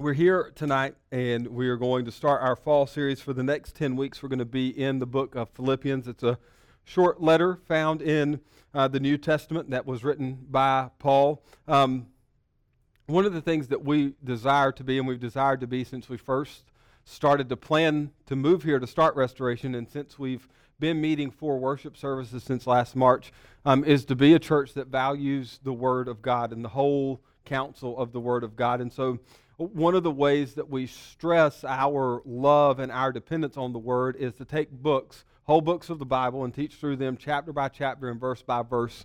[0.00, 3.76] we're here tonight and we are going to start our fall series for the next
[3.76, 4.22] 10 weeks.
[4.22, 6.08] We're going to be in the book of Philippians.
[6.08, 6.38] It's a
[6.84, 8.40] short letter found in
[8.72, 11.42] uh, the New Testament that was written by Paul.
[11.68, 12.06] Um,
[13.08, 16.08] one of the things that we desire to be, and we've desired to be since
[16.08, 16.64] we first
[17.04, 20.48] started to plan to move here to start restoration, and since we've
[20.78, 23.34] been meeting for worship services since last March,
[23.66, 27.20] um, is to be a church that values the Word of God and the whole
[27.44, 28.80] counsel of the Word of God.
[28.80, 29.18] And so,
[29.60, 34.16] one of the ways that we stress our love and our dependence on the Word
[34.16, 37.68] is to take books, whole books of the Bible, and teach through them chapter by
[37.68, 39.04] chapter and verse by verse.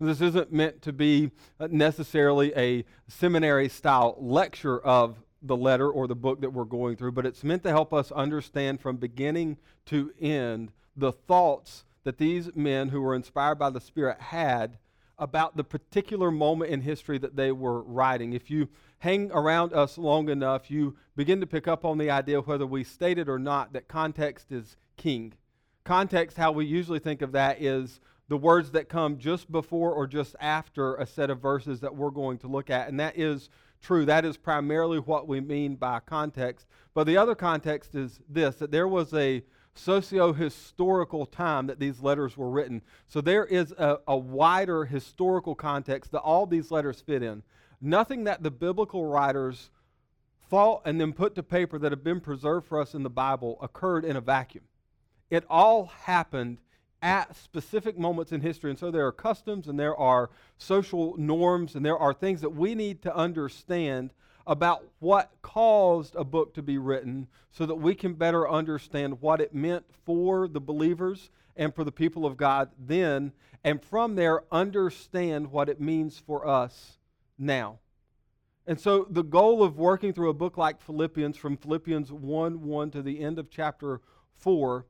[0.00, 6.08] This isn't meant to be uh, necessarily a seminary style lecture of the letter or
[6.08, 9.56] the book that we're going through, but it's meant to help us understand from beginning
[9.86, 14.78] to end the thoughts that these men who were inspired by the Spirit had
[15.22, 18.32] about the particular moment in history that they were writing.
[18.32, 18.68] If you
[18.98, 22.82] hang around us long enough, you begin to pick up on the idea, whether we
[22.82, 25.34] state it or not, that context is king.
[25.84, 30.08] Context, how we usually think of that, is the words that come just before or
[30.08, 32.88] just after a set of verses that we're going to look at.
[32.88, 33.48] And that is
[33.80, 34.04] true.
[34.04, 36.66] That is primarily what we mean by context.
[36.94, 42.00] But the other context is this that there was a socio historical time that these
[42.00, 42.82] letters were written.
[43.06, 47.42] So there is a, a, wider historical context that all these letters fit in.
[47.80, 49.70] Nothing that the biblical writers
[50.50, 53.58] thought and then put to paper that have been preserved for us in the Bible
[53.62, 54.64] occurred in a vacuum.
[55.30, 56.58] It all happened
[57.00, 58.70] at specific moments in history.
[58.70, 62.50] And so there are customs and there are social norms and there are things that
[62.50, 64.12] we need to understand
[64.46, 69.40] about what caused a book to be written so that we can better understand what
[69.40, 74.44] it meant for the believers and for the people of God then, and from there
[74.50, 76.98] understand what it means for us
[77.38, 77.78] now.
[78.66, 82.90] And so, the goal of working through a book like Philippians, from Philippians 1 1
[82.92, 84.00] to the end of chapter
[84.36, 84.86] 4,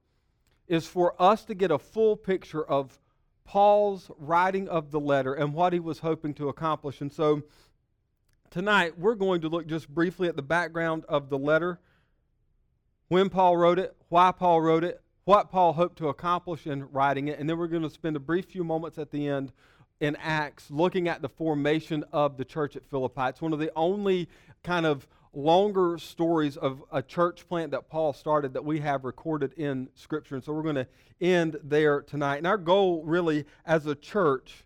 [0.69, 2.99] is for us to get a full picture of
[3.45, 7.01] Paul's writing of the letter and what he was hoping to accomplish.
[7.01, 7.43] And so,
[8.53, 11.81] tonight we're going to look just briefly at the background of the letter,
[13.09, 17.29] when Paul wrote it, why Paul wrote it, what Paul hoped to accomplish in writing
[17.29, 19.53] it, and then we're going to spend a brief few moments at the end
[20.01, 23.23] in Acts looking at the formation of the church at Philippi.
[23.23, 24.29] It's one of the only
[24.63, 29.55] kind of longer stories of a church plant that Paul started that we have recorded
[29.55, 30.35] in Scripture.
[30.35, 30.89] And so we're going to
[31.21, 32.39] end there tonight.
[32.39, 34.65] And our goal, really, as a church,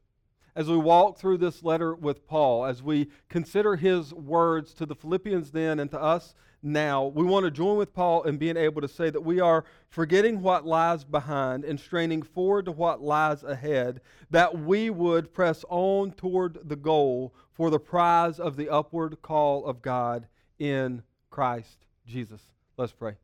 [0.57, 4.95] as we walk through this letter with Paul, as we consider his words to the
[4.95, 8.81] Philippians then and to us now, we want to join with Paul in being able
[8.81, 13.45] to say that we are forgetting what lies behind and straining forward to what lies
[13.45, 14.01] ahead,
[14.31, 19.67] that we would press on toward the goal for the prize of the upward call
[19.67, 20.27] of God
[20.59, 22.41] in Christ Jesus.
[22.79, 23.17] Let's pray.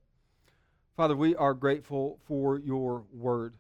[0.99, 3.55] Father, we are grateful for your word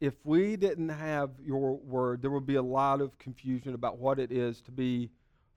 [0.00, 4.18] if we didn't have your word, there would be a lot of confusion about what
[4.18, 5.10] it is to be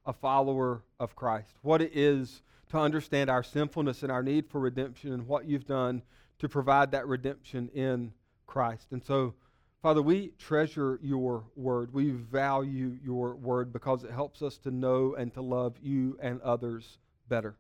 [0.06, 4.60] a follower of Christ, what it is to understand our sinfulness and our need for
[4.60, 6.02] redemption, and what you've done
[6.40, 8.14] to provide that redemption in
[8.48, 8.88] Christ.
[8.92, 9.36] And so,
[9.82, 11.94] Father, we treasure your word.
[11.94, 16.42] We value your word because it helps us to know and to love you and
[16.42, 16.98] others
[17.30, 17.56] better.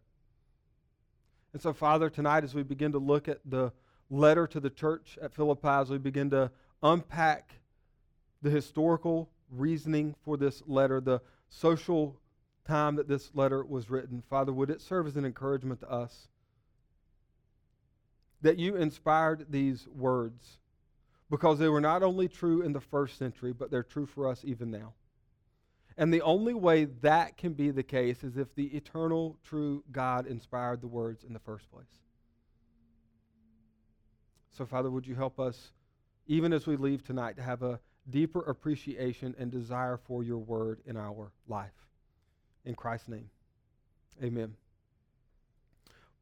[1.53, 3.71] And so, Father, tonight as we begin to look at the
[4.09, 6.51] letter to the church at Philippi, as we begin to
[6.83, 7.53] unpack
[8.41, 12.19] the historical reasoning for this letter, the social
[12.65, 14.23] time that this letter was written.
[14.29, 16.27] Father, would it serve as an encouragement to us
[18.41, 20.57] that you inspired these words
[21.29, 24.41] because they were not only true in the first century, but they're true for us
[24.43, 24.93] even now.
[25.97, 30.25] And the only way that can be the case is if the eternal, true God
[30.25, 31.85] inspired the words in the first place.
[34.51, 35.71] So, Father, would you help us?
[36.31, 37.77] Even as we leave tonight, to have a
[38.09, 41.73] deeper appreciation and desire for your word in our life.
[42.63, 43.29] In Christ's name,
[44.23, 44.55] amen.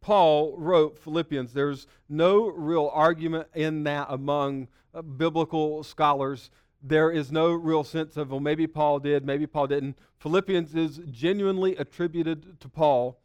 [0.02, 1.54] Paul wrote Philippians.
[1.54, 6.50] There's no real argument in that among uh, biblical scholars.
[6.82, 9.96] There is no real sense of, well, maybe Paul did, maybe Paul didn't.
[10.18, 13.20] Philippians is genuinely attributed to Paul.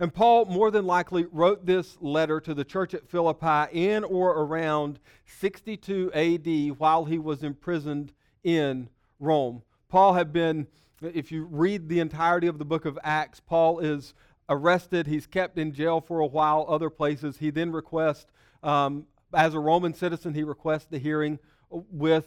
[0.00, 4.30] And Paul more than likely wrote this letter to the church at Philippi in or
[4.30, 8.12] around 62 AD while he was imprisoned
[8.42, 8.88] in
[9.20, 9.62] Rome.
[9.88, 10.66] Paul had been,
[11.00, 14.14] if you read the entirety of the book of Acts, Paul is
[14.48, 15.06] arrested.
[15.06, 17.38] He's kept in jail for a while, other places.
[17.38, 18.26] He then requests,
[18.62, 21.38] um, as a Roman citizen, he requests the hearing
[21.70, 22.26] with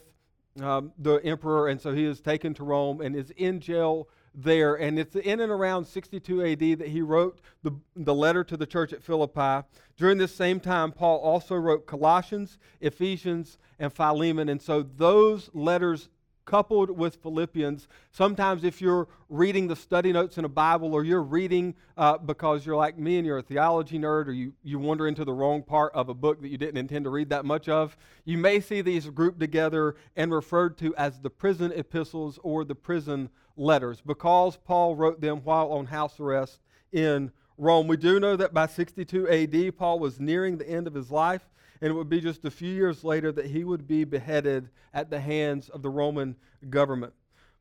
[0.61, 1.67] um, the emperor.
[1.67, 4.07] And so he is taken to Rome and is in jail
[4.37, 4.75] there.
[4.75, 8.65] And it's in and around 62 AD that he wrote the, the letter to the
[8.65, 9.67] church at Philippi.
[9.97, 14.47] During this same time, Paul also wrote Colossians, Ephesians, and Philemon.
[14.47, 16.09] And so those letters
[16.47, 17.87] coupled with Philippians.
[18.11, 22.65] Sometimes, if you're reading the study notes in a Bible or you're reading uh, because
[22.65, 25.61] you're like me and you're a theology nerd or you, you wander into the wrong
[25.61, 27.95] part of a book that you didn't intend to read that much of,
[28.25, 32.75] you may see these grouped together and referred to as the prison epistles or the
[32.75, 36.61] prison letters because Paul wrote them while on house arrest
[36.93, 37.87] in Rome.
[37.87, 41.49] We do know that by 62 AD, Paul was nearing the end of his life
[41.81, 45.09] and it would be just a few years later that he would be beheaded at
[45.09, 46.35] the hands of the Roman
[46.69, 47.13] government.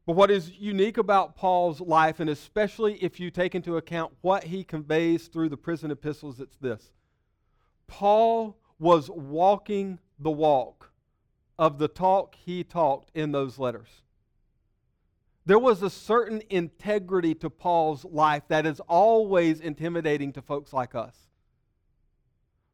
[0.07, 4.45] But what is unique about Paul's life, and especially if you take into account what
[4.45, 6.93] he conveys through the prison epistles, it's this
[7.89, 10.93] Paul was walking the walk
[11.59, 13.89] of the talk he talked in those letters.
[15.45, 20.95] There was a certain integrity to Paul's life that is always intimidating to folks like
[20.95, 21.26] us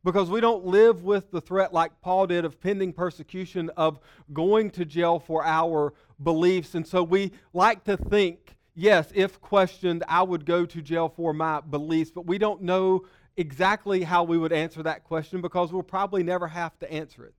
[0.04, 4.00] because we don't live with the threat like Paul did of pending persecution, of
[4.32, 6.74] going to jail for our beliefs.
[6.74, 11.32] And so we like to think, yes, if questioned, I would go to jail for
[11.32, 13.06] my beliefs, but we don't know
[13.36, 17.34] exactly how we would answer that question because we'll probably never have to answer it.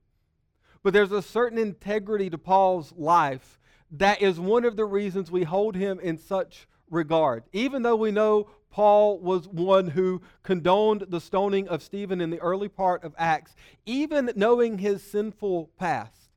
[0.82, 3.58] But there's a certain integrity to Paul's life
[3.92, 7.44] that is one of the reasons we hold him in such regard.
[7.52, 12.40] Even though we know Paul was one who condoned the stoning of Stephen in the
[12.40, 13.54] early part of Acts,
[13.86, 16.32] even knowing his sinful past.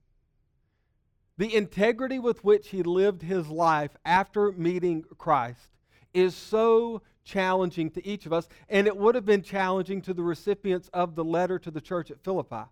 [1.39, 5.71] The integrity with which he lived his life after meeting Christ
[6.13, 10.21] is so challenging to each of us, and it would have been challenging to the
[10.21, 12.69] recipients of the letter to the church at Philippi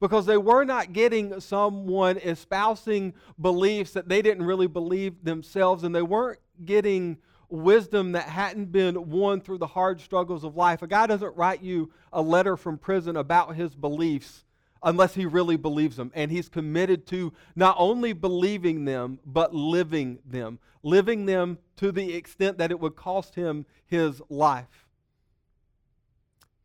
[0.00, 5.94] because they were not getting someone espousing beliefs that they didn't really believe themselves, and
[5.94, 7.16] they weren't getting
[7.48, 10.82] wisdom that hadn't been won through the hard struggles of life.
[10.82, 14.44] A guy doesn't write you a letter from prison about his beliefs
[14.82, 16.12] unless he really believes them.
[16.14, 22.14] And he's committed to not only believing them, but living them, living them to the
[22.14, 24.86] extent that it would cost him his life.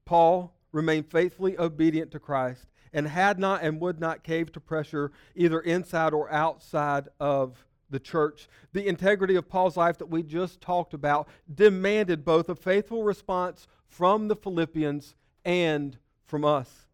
[0.06, 5.12] Paul remained faithfully obedient to Christ and had not and would not cave to pressure
[5.36, 8.50] either inside or outside of the church.
[8.74, 13.68] The integrity of Paul's life that we just talked about demanded both a faithful response
[13.88, 16.88] from the Philippians and from us.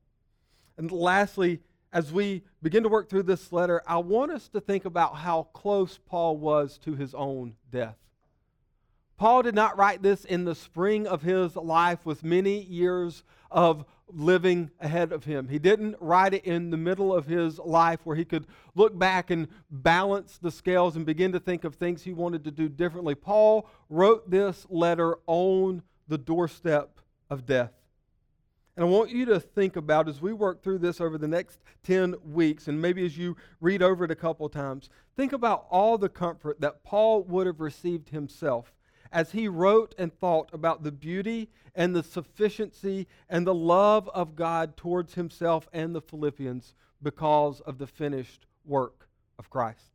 [0.77, 1.61] And lastly,
[1.91, 5.43] as we begin to work through this letter, I want us to think about how
[5.53, 7.97] close Paul was to his own death.
[9.19, 13.83] Paul did not write this in the spring of his life with many years of
[14.07, 15.49] living ahead of him.
[15.49, 19.29] He didn't write it in the middle of his life where he could look back
[19.29, 23.13] and balance the scales and begin to think of things he wanted to do differently.
[23.13, 27.73] Paul wrote this letter on the doorstep of death.
[28.77, 31.59] And I want you to think about as we work through this over the next
[31.83, 35.97] 10 weeks, and maybe as you read over it a couple times, think about all
[35.97, 38.71] the comfort that Paul would have received himself
[39.11, 44.35] as he wrote and thought about the beauty and the sufficiency and the love of
[44.35, 49.07] God towards himself and the Philippians because of the finished work
[49.37, 49.93] of Christ.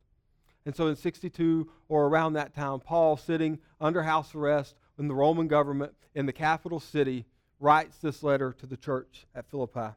[0.67, 5.15] And so in 62 or around that time, Paul, sitting under house arrest in the
[5.15, 7.27] Roman government in the capital city,
[7.61, 9.95] writes this letter to the church at Philippi.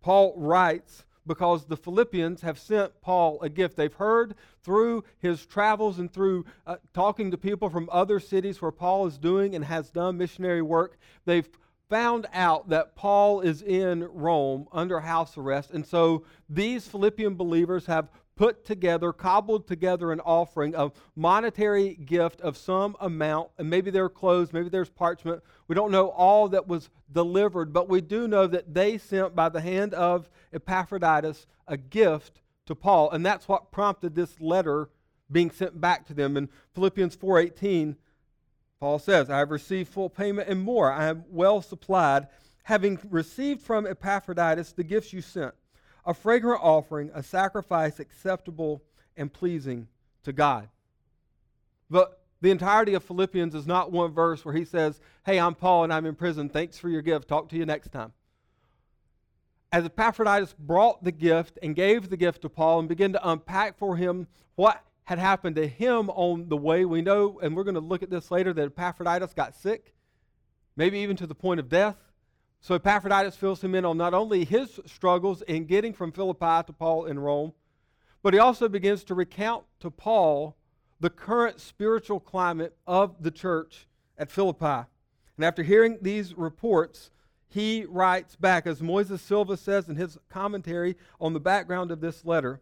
[0.00, 3.76] Paul writes because the Philippians have sent Paul a gift.
[3.76, 8.72] They've heard through his travels and through uh, talking to people from other cities where
[8.72, 10.98] Paul is doing and has done missionary work.
[11.24, 11.48] They've
[11.88, 15.72] found out that Paul is in Rome under house arrest.
[15.72, 22.40] And so these Philippian believers have put together, cobbled together an offering, a monetary gift
[22.40, 25.42] of some amount, and maybe there are clothes, maybe there's parchment.
[25.68, 29.48] We don't know all that was delivered, but we do know that they sent by
[29.48, 34.88] the hand of Epaphroditus a gift to Paul, and that's what prompted this letter
[35.30, 36.36] being sent back to them.
[36.36, 37.96] In Philippians 4:18,
[38.80, 40.90] Paul says, "I have received full payment and more.
[40.90, 42.28] I am well supplied,
[42.64, 45.54] having received from Epaphroditus the gifts you sent."
[46.04, 48.82] A fragrant offering, a sacrifice acceptable
[49.16, 49.88] and pleasing
[50.24, 50.68] to God.
[51.90, 55.84] But the entirety of Philippians is not one verse where he says, Hey, I'm Paul
[55.84, 56.48] and I'm in prison.
[56.48, 57.28] Thanks for your gift.
[57.28, 58.12] Talk to you next time.
[59.70, 63.78] As Epaphroditus brought the gift and gave the gift to Paul and began to unpack
[63.78, 67.74] for him what had happened to him on the way, we know, and we're going
[67.74, 69.94] to look at this later, that Epaphroditus got sick,
[70.76, 71.96] maybe even to the point of death.
[72.62, 76.72] So Epaphroditus fills him in on not only his struggles in getting from Philippi to
[76.72, 77.52] Paul in Rome,
[78.22, 80.56] but he also begins to recount to Paul
[81.00, 84.86] the current spiritual climate of the church at Philippi.
[85.36, 87.10] And after hearing these reports,
[87.48, 92.24] he writes back, as Moises Silva says in his commentary on the background of this
[92.24, 92.60] letter,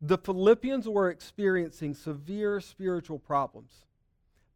[0.00, 3.84] the Philippians were experiencing severe spiritual problems.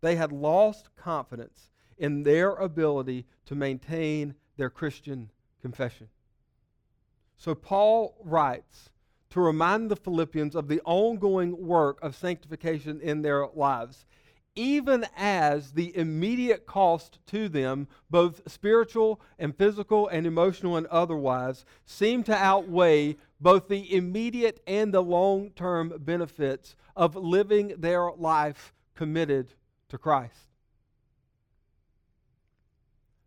[0.01, 6.09] They had lost confidence in their ability to maintain their Christian confession.
[7.37, 8.91] So Paul writes
[9.31, 14.07] to remind the Philippians of the ongoing work of sanctification in their lives,
[14.55, 21.67] even as the immediate cost to them, both spiritual and physical and emotional and otherwise,
[21.85, 28.73] seem to outweigh both the immediate and the long term benefits of living their life
[28.95, 29.53] committed
[29.91, 30.56] to Christ.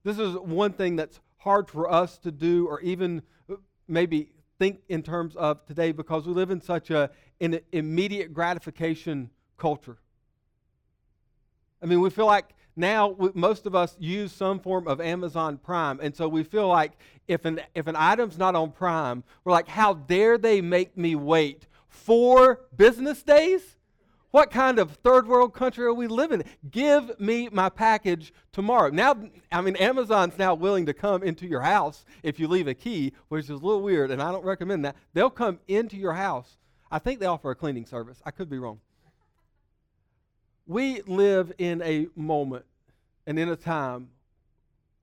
[0.10, 4.80] This is one thing that's hard for us to do or even uh, maybe think
[4.90, 9.98] in terms of today because we live in such a, an immediate gratification culture.
[11.80, 16.00] I mean, we feel like now most of us use some form of Amazon Prime,
[16.02, 16.94] and so we feel like
[17.28, 21.14] if an if an item's not on Prime, we're like, how dare they make me
[21.14, 23.76] wait four business days?
[24.32, 26.48] What kind of third world country are we living in?
[26.70, 28.90] Give me my package tomorrow.
[28.90, 29.16] Now,
[29.52, 33.14] I mean, Amazon's now willing to come into your house if you leave a key,
[33.30, 34.96] which is a little weird, and I don't recommend that.
[35.14, 36.58] They'll come into your house.
[36.92, 38.22] I think they offer a cleaning service.
[38.24, 38.80] I could be wrong.
[40.68, 42.66] We live in a moment
[43.26, 44.10] and in a time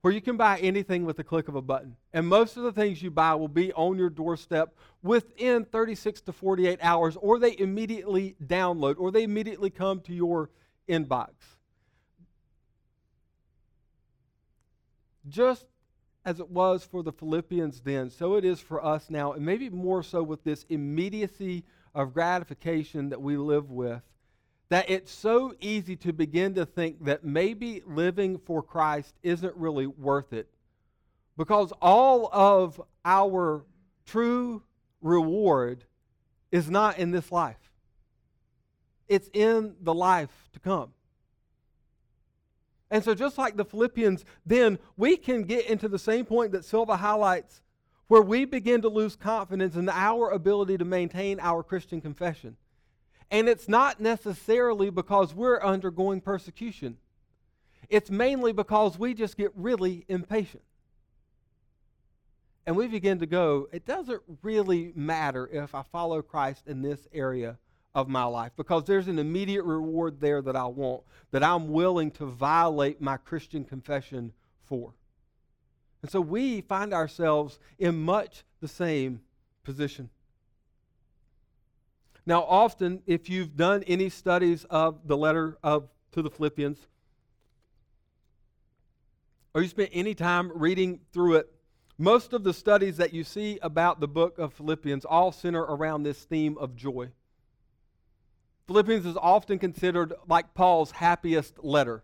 [0.02, 1.96] where you can buy anything with the click of a button.
[2.12, 6.32] And most of the things you buy will be on your doorstep within 36 to
[6.32, 10.50] 48 hours, or they immediately download, or they immediately come to your
[10.88, 11.30] inbox.
[15.28, 15.66] Just
[16.24, 19.70] as it was for the Philippians then, so it is for us now, and maybe
[19.70, 24.02] more so with this immediacy of gratification that we live with
[24.68, 29.86] that it's so easy to begin to think that maybe living for Christ isn't really
[29.86, 30.48] worth it
[31.36, 33.64] because all of our
[34.06, 34.62] true
[35.00, 35.84] reward
[36.50, 37.70] is not in this life,
[39.08, 40.92] it's in the life to come.
[42.90, 46.64] And so, just like the Philippians, then we can get into the same point that
[46.64, 47.62] Silva highlights,
[48.06, 52.56] where we begin to lose confidence in our ability to maintain our Christian confession.
[53.30, 56.98] And it's not necessarily because we're undergoing persecution,
[57.88, 60.62] it's mainly because we just get really impatient.
[62.66, 67.06] And we begin to go, it doesn't really matter if I follow Christ in this
[67.12, 67.58] area
[67.94, 72.10] of my life because there's an immediate reward there that I want, that I'm willing
[72.12, 74.32] to violate my Christian confession
[74.64, 74.92] for.
[76.02, 79.20] And so we find ourselves in much the same
[79.64, 80.10] position.
[82.26, 86.78] Now, often, if you've done any studies of the letter of to the Philippians,
[89.54, 91.52] or you spent any time reading through it,
[91.98, 96.02] most of the studies that you see about the book of Philippians all center around
[96.02, 97.10] this theme of joy.
[98.66, 102.02] Philippians is often considered like Paul's happiest letter.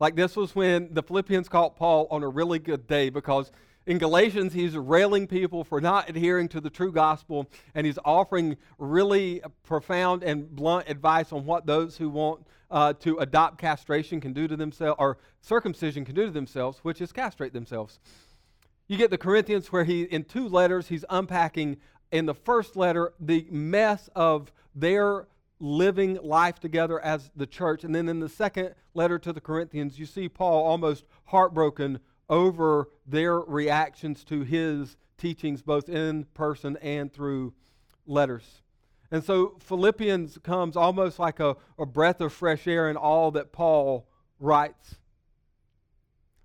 [0.00, 3.52] Like this was when the Philippians caught Paul on a really good day because
[3.88, 8.58] in Galatians, he's railing people for not adhering to the true gospel, and he's offering
[8.76, 14.34] really profound and blunt advice on what those who want uh, to adopt castration can
[14.34, 17.98] do to themselves, or circumcision can do to themselves, which is castrate themselves.
[18.88, 21.78] You get the Corinthians where he, in two letters, he's unpacking
[22.12, 25.28] in the first letter the mess of their
[25.60, 27.84] living life together as the church.
[27.84, 32.88] And then in the second letter to the Corinthians, you see Paul almost heartbroken over
[33.06, 37.52] their reactions to his teachings, both in person and through
[38.06, 38.62] letters.
[39.10, 43.52] And so Philippians comes almost like a, a breath of fresh air in all that
[43.52, 44.06] Paul
[44.38, 44.96] writes.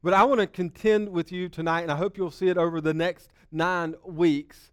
[0.02, 2.82] But I want to contend with you tonight, and I hope you'll see it over
[2.82, 4.72] the next nine weeks,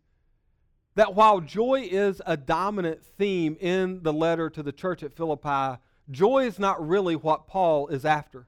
[0.94, 5.80] that while joy is a dominant theme in the letter to the church at Philippi,
[6.10, 8.46] joy is not really what Paul is after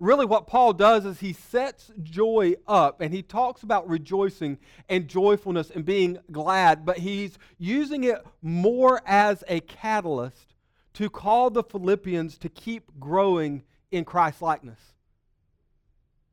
[0.00, 4.58] really what Paul does is he sets joy up and he talks about rejoicing
[4.88, 10.54] and joyfulness and being glad, but he's using it more as a catalyst
[10.94, 14.80] to call the Philippians to keep growing in Christ likeness.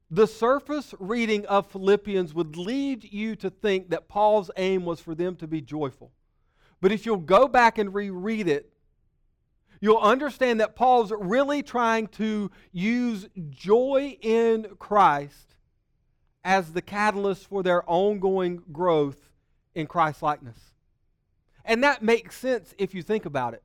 [0.09, 5.15] The surface reading of Philippians would lead you to think that Paul's aim was for
[5.15, 6.11] them to be joyful.
[6.81, 8.73] But if you'll go back and reread it,
[9.81, 15.55] you'll understand that Paul's really trying to use joy in Christ
[16.43, 19.29] as the catalyst for their ongoing growth
[19.75, 20.57] in Christ likeness.
[21.65, 23.63] And that makes sense if you think about it.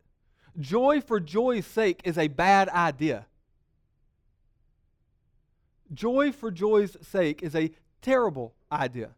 [0.59, 3.27] joy for joy's sake is a bad idea.
[5.93, 7.71] Joy for joy's sake is a
[8.01, 9.11] terrible idea.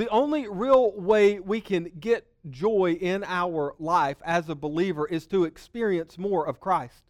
[0.00, 5.26] The only real way we can get joy in our life as a believer is
[5.26, 7.02] to experience more of Christ.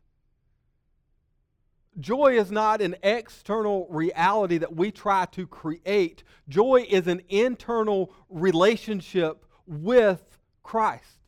[2.00, 6.24] Joy is not an external reality that we try to create.
[6.48, 11.20] Joy is an internal relationship with Christ.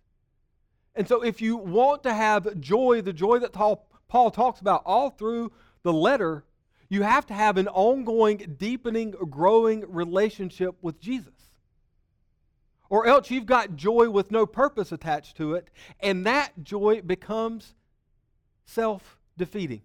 [0.97, 5.11] And so, if you want to have joy, the joy that Paul talks about all
[5.11, 5.53] through
[5.85, 6.45] the letter,
[6.89, 11.42] you have to have an ongoing, deepening, growing relationship with Jesus.
[12.93, 15.71] Or else you've got joy with no purpose attached to it,
[16.01, 17.73] and that joy becomes
[18.67, 19.81] self defeating.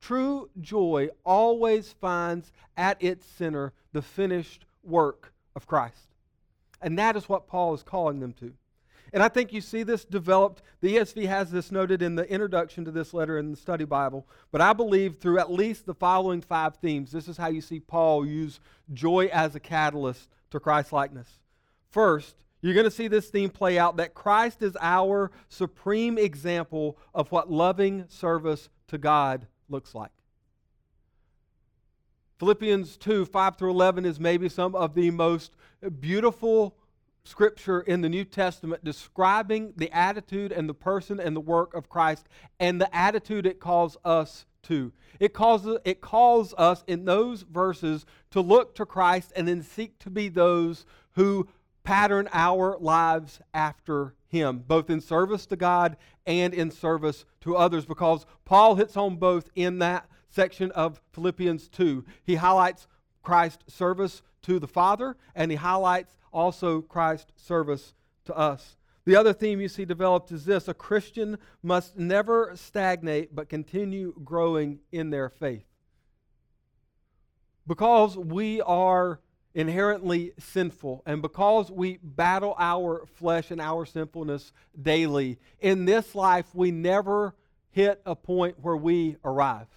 [0.00, 6.14] True joy always finds at its center the finished work of Christ.
[6.80, 8.54] And that is what Paul is calling them to.
[9.12, 10.62] And I think you see this developed.
[10.80, 14.28] The ESV has this noted in the introduction to this letter in the study Bible.
[14.52, 17.80] But I believe through at least the following five themes, this is how you see
[17.80, 18.60] Paul use
[18.92, 21.40] joy as a catalyst to Christ likeness.
[21.94, 26.98] First, you're going to see this theme play out that Christ is our supreme example
[27.14, 30.10] of what loving service to God looks like.
[32.40, 35.54] Philippians 2 5 through 11 is maybe some of the most
[36.00, 36.74] beautiful
[37.22, 41.88] scripture in the New Testament describing the attitude and the person and the work of
[41.88, 42.26] Christ
[42.58, 44.92] and the attitude it calls us to.
[45.20, 50.00] It calls, it calls us in those verses to look to Christ and then seek
[50.00, 51.46] to be those who
[51.84, 57.84] pattern our lives after Him, both in service to God and in service to others,
[57.84, 62.04] because Paul hits on both in that section of Philippians 2.
[62.24, 62.88] He highlights
[63.22, 68.76] Christ's service to the Father, and he highlights also Christ's service to us.
[69.04, 74.14] The other theme you see developed is this a Christian must never stagnate but continue
[74.24, 75.66] growing in their faith.
[77.66, 79.20] Because we are
[79.54, 86.46] inherently sinful, and because we battle our flesh and our sinfulness daily, in this life
[86.54, 87.34] we never
[87.70, 89.68] hit a point where we arrive.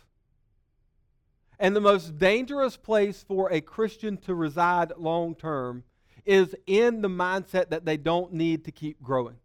[1.59, 5.83] And the most dangerous place for a Christian to reside long term
[6.25, 9.37] is in the mindset that they don't need to keep growing.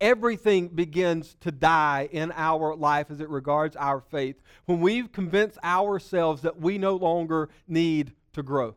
[0.00, 4.36] Everything begins to die in our life as it regards our faith
[4.66, 8.74] when we've convinced ourselves that we no longer need to grow.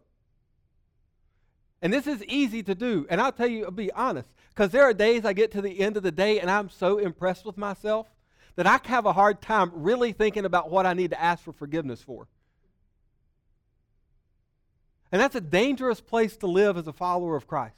[1.82, 3.08] And this is easy to do.
[3.10, 5.80] And I'll tell you, I'll be honest, because there are days I get to the
[5.80, 8.08] end of the day and I'm so impressed with myself
[8.56, 11.54] that I have a hard time really thinking about what I need to ask for
[11.54, 12.28] forgiveness for.
[15.12, 17.76] And that's a dangerous place to live as a follower of Christ.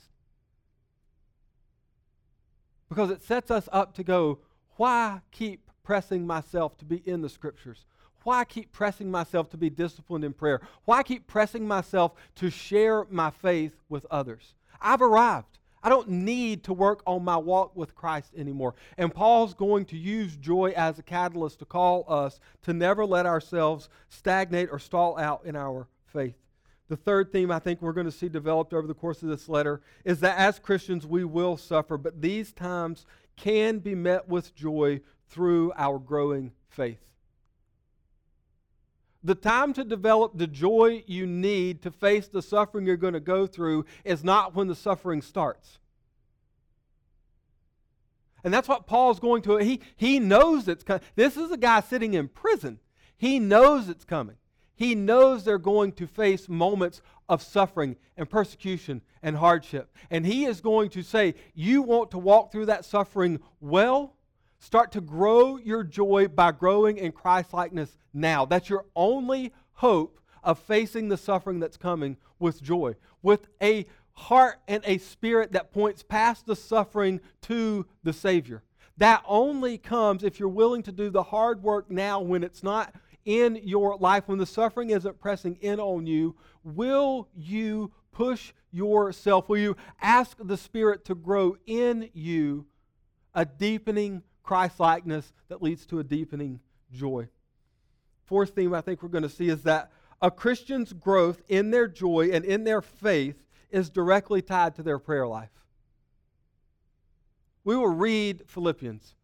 [2.89, 4.39] Because it sets us up to go,
[4.75, 7.85] why keep pressing myself to be in the scriptures?
[8.23, 10.61] Why keep pressing myself to be disciplined in prayer?
[10.85, 14.55] Why keep pressing myself to share my faith with others?
[14.81, 15.59] I've arrived.
[15.85, 18.75] I don't need to work on my walk with Christ anymore.
[18.97, 23.25] And Paul's going to use joy as a catalyst to call us to never let
[23.25, 26.37] ourselves stagnate or stall out in our faith.
[26.87, 29.49] The third theme I think we're going to see developed over the course of this
[29.49, 33.05] letter is that as Christians we will suffer, but these times
[33.35, 36.99] can be met with joy through our growing faith.
[39.23, 43.19] The time to develop the joy you need to face the suffering you're going to
[43.21, 45.79] go through is not when the suffering starts.
[48.43, 49.57] And that's what Paul's going to.
[49.57, 51.03] He, he knows it's coming.
[51.15, 52.79] This is a guy sitting in prison.
[53.17, 54.35] He knows it's coming.
[54.75, 59.95] He knows they're going to face moments of suffering and persecution and hardship.
[60.09, 64.15] And he is going to say, You want to walk through that suffering well?
[64.63, 68.45] Start to grow your joy by growing in Christ likeness now.
[68.45, 74.61] That's your only hope of facing the suffering that's coming with joy, with a heart
[74.69, 78.63] and a spirit that points past the suffering to the Savior.
[78.95, 82.95] That only comes if you're willing to do the hard work now when it's not
[83.25, 86.37] in your life, when the suffering isn't pressing in on you.
[86.63, 89.49] Will you push yourself?
[89.49, 92.65] Will you ask the Spirit to grow in you
[93.35, 96.59] a deepening Christ likeness that leads to a deepening
[96.91, 97.27] joy.
[98.25, 101.87] Fourth theme I think we're going to see is that a Christian's growth in their
[101.87, 105.49] joy and in their faith is directly tied to their prayer life.
[107.63, 109.15] We will read Philippians.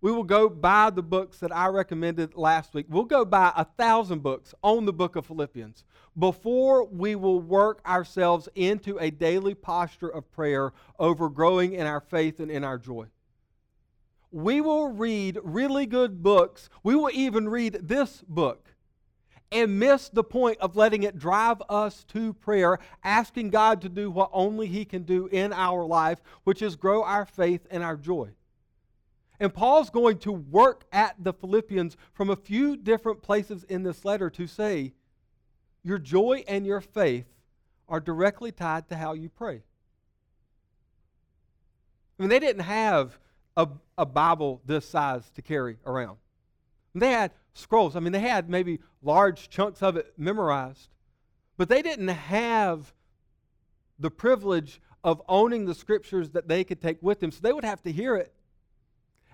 [0.00, 2.86] We will go buy the books that I recommended last week.
[2.88, 5.84] We'll go buy a thousand books on the book of Philippians
[6.18, 12.00] before we will work ourselves into a daily posture of prayer over growing in our
[12.00, 13.06] faith and in our joy.
[14.30, 16.68] We will read really good books.
[16.82, 18.74] We will even read this book
[19.52, 24.10] and miss the point of letting it drive us to prayer, asking God to do
[24.10, 27.96] what only He can do in our life, which is grow our faith and our
[27.96, 28.30] joy.
[29.38, 34.04] And Paul's going to work at the Philippians from a few different places in this
[34.04, 34.94] letter to say,
[35.84, 37.26] your joy and your faith
[37.88, 39.62] are directly tied to how you pray.
[42.18, 43.18] I mean, they didn't have
[43.56, 46.18] a, a Bible this size to carry around.
[46.94, 47.96] They had scrolls.
[47.96, 50.88] I mean, they had maybe large chunks of it memorized,
[51.56, 52.92] but they didn't have
[53.98, 57.30] the privilege of owning the scriptures that they could take with them.
[57.30, 58.32] So they would have to hear it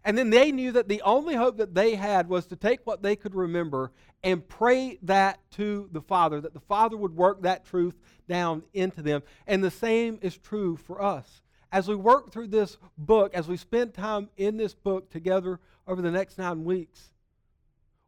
[0.04, 3.02] and then they knew that the only hope that they had was to take what
[3.02, 3.92] they could remember
[4.24, 7.96] and pray that to the Father, that the Father would work that truth
[8.28, 9.22] down into them.
[9.46, 11.42] And the same is true for us.
[11.72, 15.58] As we work through this book, as we spend time in this book together
[15.88, 17.12] over the next nine weeks,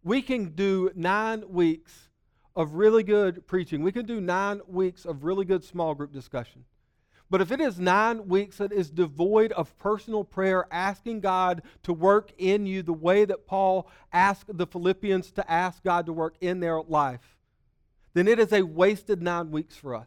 [0.02, 2.10] we can do nine weeks
[2.54, 3.82] of really good preaching.
[3.82, 6.66] We can do nine weeks of really good small group discussion.
[7.30, 11.92] But if it is nine weeks that is devoid of personal prayer, asking God to
[11.94, 16.36] work in you the way that Paul asked the Philippians to ask God to work
[16.42, 17.38] in their life,
[18.12, 20.06] then it is a wasted nine weeks for us.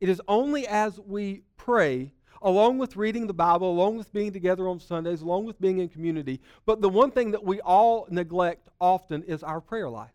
[0.00, 4.68] It is only as we pray, along with reading the Bible, along with being together
[4.68, 8.68] on Sundays, along with being in community, but the one thing that we all neglect
[8.80, 10.12] often is our prayer life.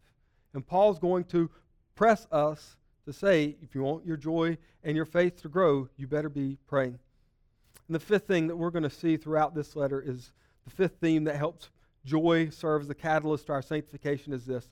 [0.54, 1.50] And Paul's going to
[1.96, 6.08] press us to say if you want your joy and your faith to grow, you
[6.08, 7.00] better be praying.
[7.88, 10.32] And the fifth thing that we're going to see throughout this letter is
[10.64, 11.70] the fifth theme that helps
[12.06, 14.68] joy serve as a catalyst to our sanctification is this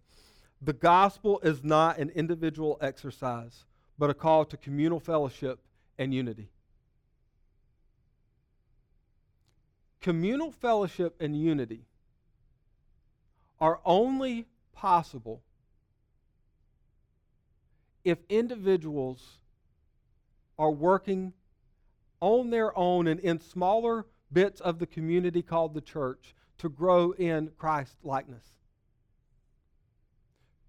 [0.62, 3.66] the gospel is not an individual exercise,
[4.02, 5.60] but a call to communal fellowship
[6.00, 6.50] and unity.
[10.02, 11.86] Communal fellowship and unity
[13.60, 15.44] are only possible
[18.04, 19.38] if individuals
[20.58, 21.32] are working
[22.22, 27.12] on their own and in smaller bits of the community called the church to grow
[27.12, 28.46] in Christ likeness.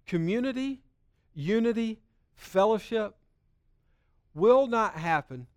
[0.05, 0.83] Community,
[1.33, 1.99] unity,
[2.35, 3.15] fellowship
[4.33, 5.47] will not happen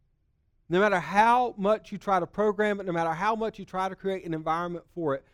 [0.68, 3.88] no matter how much you try to program it, no matter how much you try
[3.88, 5.24] to create an environment for it.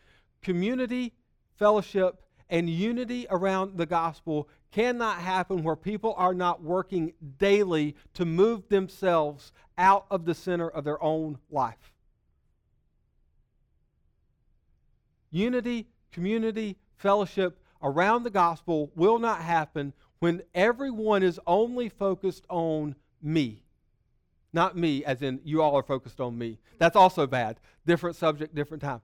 [0.41, 1.13] Community,
[1.57, 8.25] fellowship, and unity around the gospel cannot happen where people are not working daily to
[8.25, 11.93] move themselves out of the center of their own life.
[15.31, 22.95] Unity, community, fellowship around the gospel will not happen when everyone is only focused on
[23.23, 23.63] me.
[24.51, 26.59] Not me, as in you all are focused on me.
[26.77, 27.59] That's also bad.
[27.85, 29.01] Different subject, different time.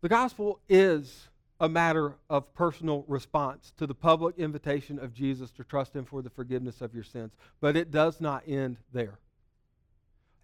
[0.00, 1.28] The gospel is
[1.60, 6.22] a matter of personal response to the public invitation of Jesus to trust Him for
[6.22, 7.32] the forgiveness of your sins.
[7.60, 9.18] But it does not end there.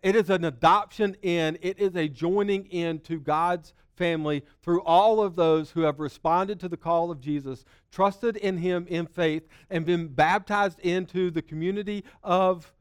[0.02, 5.36] It is an adoption in, it is a joining into God's family through all of
[5.36, 9.84] those who have responded to the call of Jesus, trusted in Him in faith, and
[9.84, 12.72] been baptized into the community of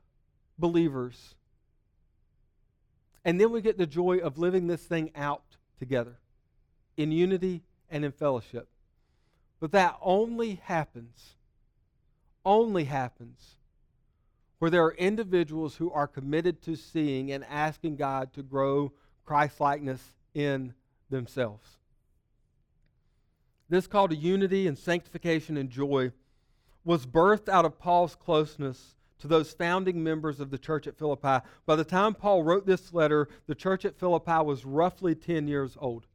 [0.57, 1.35] believers.
[3.25, 5.43] And then we get the joy of living this thing out
[5.79, 6.17] together
[6.97, 8.67] in unity and in fellowship.
[9.59, 11.35] But that only happens,
[12.43, 13.55] only happens
[14.59, 18.93] where there are individuals who are committed to seeing and asking God to grow
[19.25, 20.01] Christ likeness
[20.33, 20.73] in
[21.13, 21.77] themselves.
[23.69, 26.11] This call to unity and sanctification and joy
[26.83, 31.45] was birthed out of Paul's closeness to those founding members of the church at Philippi.
[31.65, 35.77] By the time Paul wrote this letter, the church at Philippi was roughly 10 years
[35.79, 36.07] old.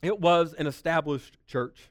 [0.00, 1.90] It was an established church.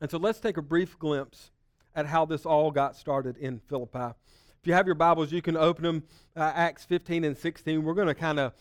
[0.00, 1.50] And so let's take a brief glimpse
[1.94, 4.14] at how this all got started in Philippi.
[4.62, 6.02] If you have your Bibles, you can open them,
[6.36, 7.82] uh, Acts 15 and 16.
[7.82, 8.52] We're going to kind of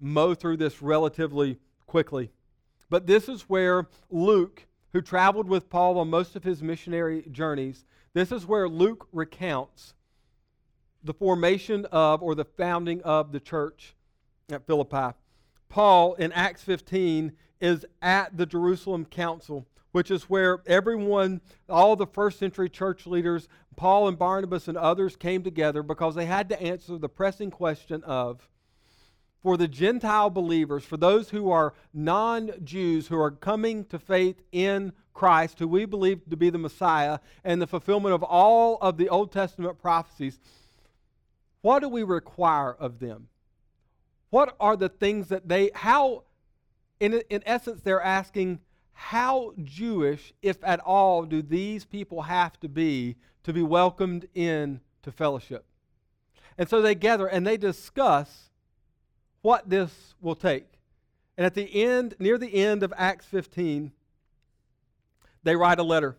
[0.00, 2.30] mow through this relatively quickly.
[2.88, 7.84] But this is where Luke, who traveled with Paul on most of his missionary journeys,
[8.14, 9.92] this is where Luke recounts
[11.04, 13.94] the formation of or the founding of the church
[14.50, 15.14] at Philippi.
[15.68, 22.06] Paul in Acts 15 is at the Jerusalem Council, which is where everyone, all the
[22.06, 23.46] first century church leaders,
[23.80, 28.04] Paul and Barnabas and others came together because they had to answer the pressing question
[28.04, 28.46] of
[29.42, 34.42] for the Gentile believers, for those who are non Jews who are coming to faith
[34.52, 38.98] in Christ, who we believe to be the Messiah and the fulfillment of all of
[38.98, 40.38] the Old Testament prophecies,
[41.62, 43.28] what do we require of them?
[44.28, 46.24] What are the things that they, how,
[47.00, 48.60] in, in essence, they're asking,
[49.02, 54.80] how Jewish, if at all, do these people have to be to be welcomed in
[55.02, 55.64] to fellowship?
[56.58, 58.50] And so they gather and they discuss
[59.40, 60.66] what this will take.
[61.38, 63.90] And at the end, near the end of Acts 15,
[65.42, 66.18] they write a letter.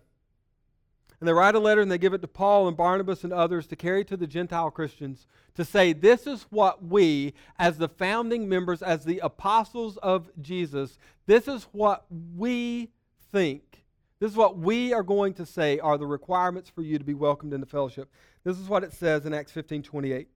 [1.22, 3.68] And they write a letter and they give it to Paul and Barnabas and others
[3.68, 8.48] to carry to the Gentile Christians to say, This is what we, as the founding
[8.48, 12.06] members, as the apostles of Jesus, this is what
[12.36, 12.88] we
[13.30, 13.84] think.
[14.18, 17.14] This is what we are going to say are the requirements for you to be
[17.14, 18.10] welcomed into fellowship.
[18.42, 20.26] This is what it says in Acts 15 28.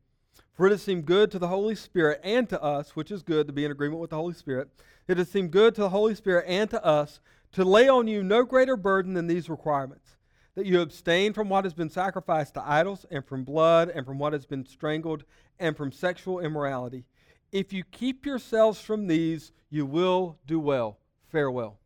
[0.53, 3.49] For it has seemed good to the Holy Spirit and to us, which is good
[3.49, 4.69] to be in agreement with the Holy Spirit,
[5.09, 7.19] it has seemed good to the Holy Spirit and to us
[7.51, 10.16] to lay on you no greater burden than these requirements
[10.57, 14.19] that you abstain from what has been sacrificed to idols, and from blood, and from
[14.19, 15.23] what has been strangled,
[15.61, 17.05] and from sexual immorality.
[17.53, 20.99] If you keep yourselves from these, you will do well.
[21.29, 21.79] Farewell.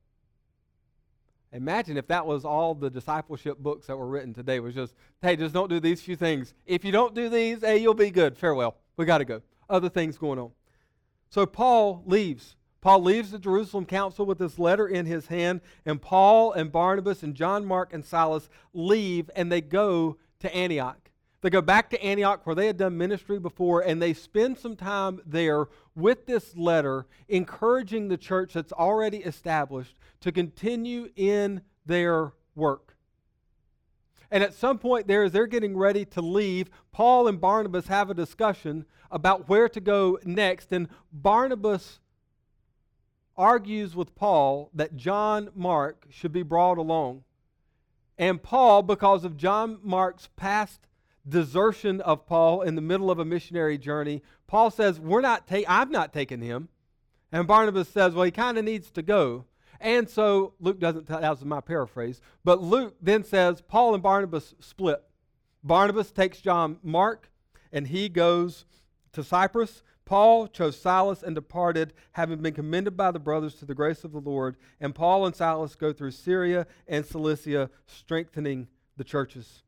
[1.52, 5.34] Imagine if that was all the discipleship books that were written today was just, hey,
[5.34, 6.54] just don't do these few things.
[6.64, 8.38] If you don't do these, hey, you'll be good.
[8.38, 8.76] Farewell.
[8.96, 9.42] We got to go.
[9.68, 10.52] Other things going on.
[11.28, 16.00] So Paul leaves Paul leaves the Jerusalem council with this letter in his hand, and
[16.00, 21.10] Paul and Barnabas and John Mark and Silas leave and they go to Antioch.
[21.42, 24.76] They go back to Antioch where they had done ministry before, and they spend some
[24.76, 32.32] time there with this letter, encouraging the church that's already established to continue in their
[32.54, 32.96] work.
[34.30, 38.10] And at some point there, as they're getting ready to leave, Paul and Barnabas have
[38.10, 40.72] a discussion about where to go next.
[40.72, 42.00] And Barnabas
[43.40, 47.24] argues with Paul that John Mark should be brought along.
[48.18, 50.86] And Paul, because of John Mark's past
[51.26, 55.64] desertion of Paul in the middle of a missionary journey, Paul says, We're not ta-
[55.66, 56.68] I'm not taking him.
[57.32, 59.46] And Barnabas says, Well, he kind of needs to go.
[59.80, 64.54] And so Luke doesn't tell, was my paraphrase, but Luke then says, Paul and Barnabas
[64.60, 65.02] split.
[65.64, 67.30] Barnabas takes John Mark
[67.72, 68.66] and he goes
[69.12, 69.82] to Cyprus.
[70.10, 74.10] Paul chose Silas and departed, having been commended by the brothers to the grace of
[74.10, 74.56] the Lord.
[74.80, 79.62] And Paul and Silas go through Syria and Cilicia, strengthening the churches.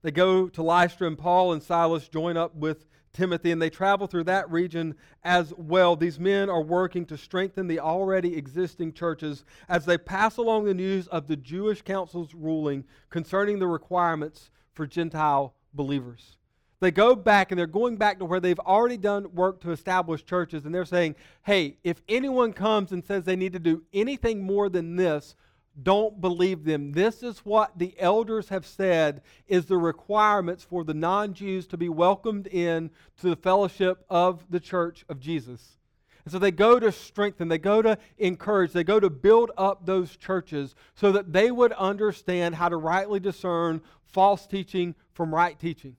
[0.00, 4.06] They go to Lystra, and Paul and Silas join up with Timothy, and they travel
[4.06, 5.94] through that region as well.
[5.94, 10.72] These men are working to strengthen the already existing churches as they pass along the
[10.72, 16.38] news of the Jewish council's ruling concerning the requirements for Gentile believers.
[16.84, 20.22] They go back and they're going back to where they've already done work to establish
[20.22, 24.42] churches, and they're saying, hey, if anyone comes and says they need to do anything
[24.42, 25.34] more than this,
[25.82, 26.92] don't believe them.
[26.92, 31.78] This is what the elders have said is the requirements for the non Jews to
[31.78, 35.78] be welcomed in to the fellowship of the church of Jesus.
[36.26, 39.86] And so they go to strengthen, they go to encourage, they go to build up
[39.86, 45.58] those churches so that they would understand how to rightly discern false teaching from right
[45.58, 45.96] teaching.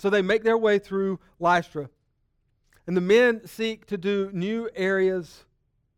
[0.00, 1.90] So they make their way through Lystra.
[2.86, 5.44] And the men seek to do new areas,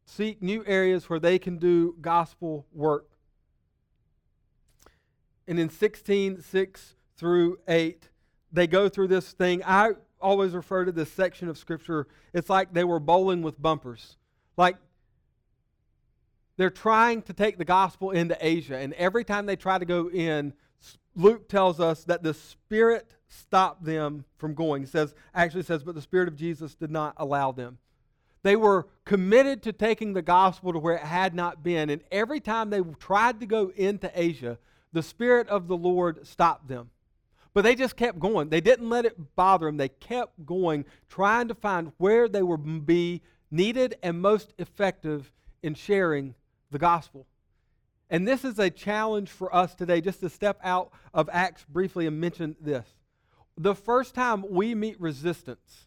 [0.04, 3.08] seek new areas where they can do gospel work.
[5.46, 8.08] And in 16, 6 through 8,
[8.52, 9.62] they go through this thing.
[9.64, 14.16] I always refer to this section of Scripture, it's like they were bowling with bumpers.
[14.56, 14.78] Like
[16.56, 18.78] they're trying to take the gospel into Asia.
[18.78, 20.54] And every time they try to go in,
[21.14, 24.82] Luke tells us that the Spirit stopped them from going.
[24.82, 27.78] He says, actually says, but the Spirit of Jesus did not allow them.
[28.42, 31.90] They were committed to taking the gospel to where it had not been.
[31.90, 34.58] And every time they tried to go into Asia,
[34.92, 36.90] the Spirit of the Lord stopped them.
[37.54, 38.48] But they just kept going.
[38.48, 39.76] They didn't let it bother them.
[39.76, 45.30] They kept going, trying to find where they would be needed and most effective
[45.62, 46.34] in sharing
[46.70, 47.26] the gospel.
[48.10, 52.06] And this is a challenge for us today, just to step out of Acts briefly
[52.06, 52.86] and mention this
[53.56, 55.86] the first time we meet resistance,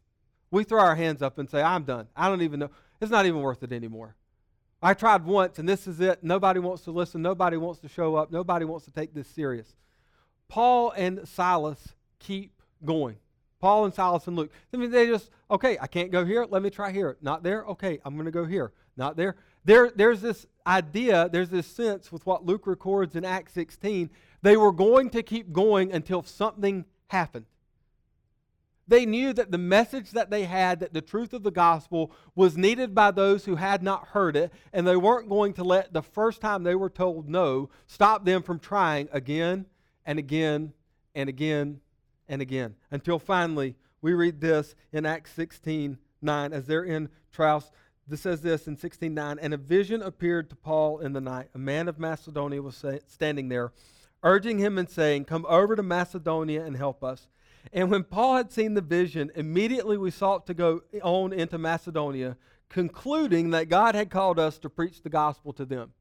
[0.52, 2.08] we throw our hands up and say, I'm done.
[2.16, 2.70] I don't even know.
[3.02, 4.16] It's not even worth it anymore.
[4.82, 6.24] I tried once and this is it.
[6.24, 7.22] Nobody wants to listen.
[7.22, 8.32] Nobody wants to show up.
[8.32, 9.76] Nobody wants to take this serious.
[10.48, 13.18] Paul and Silas keep going.
[13.60, 14.52] Paul and Silas and Luke.
[14.74, 16.46] I mean, they just, okay, I can't go here.
[16.48, 17.18] Let me try here.
[17.22, 17.64] Not there.
[17.64, 18.74] Okay, I'm going to go here.
[18.96, 19.38] Not there.
[19.64, 24.10] There, there's this idea, there's this sense with what Luke records in Acts 16
[24.42, 27.46] They were going to keep going until something happened.
[28.88, 32.56] They knew that the message that they had, that the truth of the gospel was
[32.56, 36.04] needed by those who had not heard it, and they weren't going to let the
[36.04, 39.66] first time they were told no stop them from trying again
[40.06, 40.74] and again
[41.16, 41.82] and again
[42.28, 47.72] and again until finally we read this in Acts 16 9 as they're in Troas.
[48.08, 51.50] This says this in 16 9 and a vision appeared to Paul in the night.
[51.56, 53.72] A man of Macedonia was standing there,
[54.22, 57.28] urging him and saying, Come over to Macedonia and help us.
[57.74, 62.38] And when Paul had seen the vision, immediately we sought to go on into Macedonia,
[62.70, 65.92] concluding that God had called us to preach the gospel to them.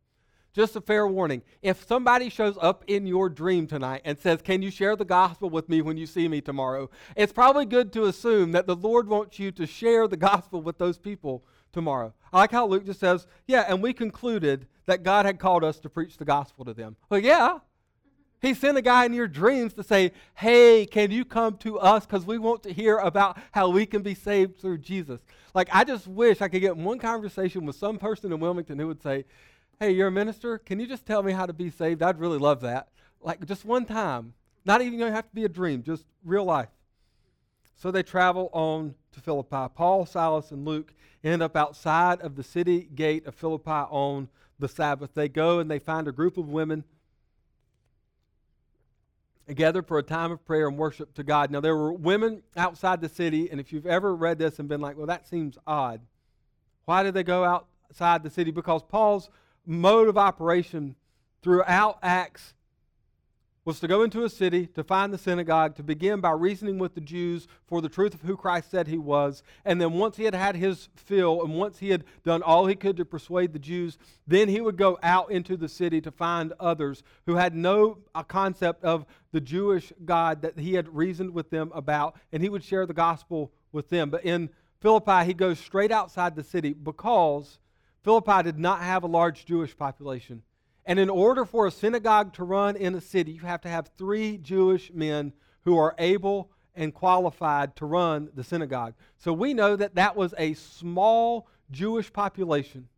[0.55, 1.43] Just a fair warning.
[1.63, 5.51] If somebody shows up in your dream tonight and says, Can you share the gospel
[5.51, 6.91] with me when you see me tomorrow?
[7.17, 10.79] It's probably good to assume that the Lord wants you to share the gospel with
[10.79, 12.15] those people tomorrow.
[12.33, 15.81] I like how Luke just says, Yeah, and we concluded that God had called us
[15.81, 16.95] to preach the gospel to them.
[17.11, 17.59] Well, yeah.
[18.45, 22.05] He sent a guy in your dreams to say, Hey, can you come to us?
[22.05, 25.21] Because we want to hear about how we can be saved through Jesus.
[25.55, 28.87] Like, I just wish I could get one conversation with some person in Wilmington who
[28.87, 29.25] would say,
[29.81, 30.59] Hey, you're a minister.
[30.59, 32.03] Can you just tell me how to be saved?
[32.03, 32.89] I'd really love that.
[33.23, 34.35] Like just one time.
[34.67, 36.69] Not even going to have to be a dream, just real life.
[37.77, 39.73] So they travel on to Philippi.
[39.75, 44.29] Paul, Silas, and Luke end up outside of the city gate of Philippi on
[44.59, 45.15] the Sabbath.
[45.15, 46.85] They go and they find a group of women
[49.53, 51.51] gathered for a time of prayer and worship to God.
[51.51, 54.81] Now, there were women outside the city, and if you've ever read this and been
[54.81, 56.01] like, well, that seems odd,
[56.87, 58.51] why did they go outside the city?
[58.51, 59.29] Because Paul's
[59.67, 60.97] mode of operation
[61.43, 62.55] throughout Acts
[63.65, 66.95] was to go into a city to find the synagogue, to begin by reasoning with
[66.95, 69.43] the Jews for the truth of who Christ said he was.
[69.65, 72.75] And then once he had had his fill and once he had done all he
[72.75, 73.97] could to persuade the Jews,
[74.27, 78.23] then he would go out into the city to find others who had no uh,
[78.23, 82.65] concept of the Jewish God that he had reasoned with them about, and he would
[82.65, 84.11] share the gospel with them.
[84.11, 84.51] But in
[84.81, 87.59] Philippi, he goes straight outside the city because
[88.03, 90.43] Philippi did not have a large Jewish population.
[90.87, 93.91] And in order for a synagogue to run in a city, you have to have
[93.97, 98.95] three Jewish men who are able and qualified to run the synagogue.
[99.17, 102.89] So we know that that was a small Jewish population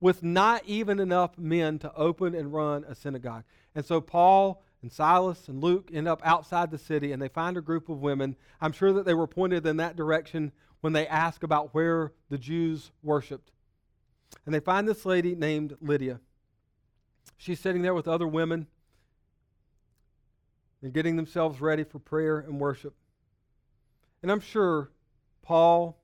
[0.00, 3.44] with not even enough men to open and run a synagogue.
[3.74, 7.56] And so Paul and Silas and Luke end up outside the city and they find
[7.56, 8.36] a group of women.
[8.60, 12.36] I'm sure that they were pointed in that direction when they ask about where the
[12.36, 13.50] Jews worshiped.
[14.44, 16.20] And they find this lady named Lydia.
[17.36, 18.66] She's sitting there with other women.
[20.84, 22.94] and getting themselves ready for prayer and worship.
[24.22, 24.90] And I'm sure
[25.40, 25.96] Paul,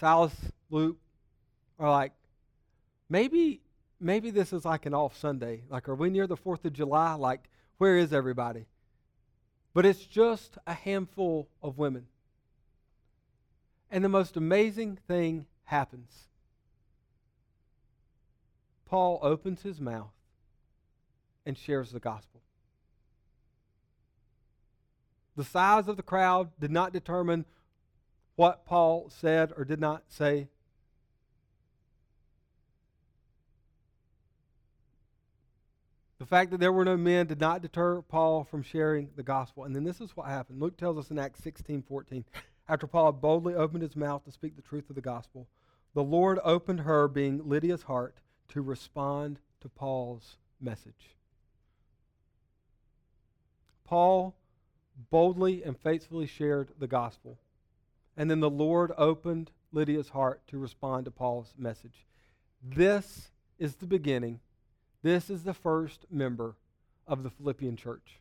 [0.00, 0.34] Silas,
[0.68, 0.98] Luke
[1.78, 2.12] are like,
[3.08, 3.60] maybe,
[4.00, 5.62] maybe this is like an off Sunday.
[5.68, 7.14] Like, are we near the 4th of July?
[7.14, 8.66] Like, where is everybody?
[9.74, 12.06] But it's just a handful of women.
[13.92, 16.26] And the most amazing thing happens.
[18.86, 20.10] Paul opens his mouth
[21.46, 22.40] and shares the gospel.
[25.36, 27.44] The size of the crowd did not determine
[28.36, 30.48] what Paul said or did not say.
[36.18, 39.64] The fact that there were no men did not deter Paul from sharing the gospel.
[39.64, 40.60] And then this is what happened.
[40.60, 42.24] Luke tells us in Acts 16 14.
[42.68, 45.48] After Paul boldly opened his mouth to speak the truth of the gospel,
[45.94, 51.16] the Lord opened her, being Lydia's heart, to respond to Paul's message.
[53.90, 54.36] Paul
[55.10, 57.40] boldly and faithfully shared the gospel.
[58.16, 62.06] And then the Lord opened Lydia's heart to respond to Paul's message.
[62.62, 64.38] This is the beginning.
[65.02, 66.54] This is the first member
[67.08, 68.20] of the Philippian church